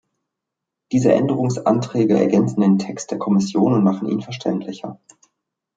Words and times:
Diese 0.91 1.13
Änderungsanträge 1.13 2.17
ergänzen 2.17 2.61
den 2.61 2.79
Text 2.79 3.11
der 3.11 3.19
Kommission 3.19 3.73
und 3.73 3.83
machen 3.83 4.09
ihn 4.09 4.21
verständlicher. 4.23 4.99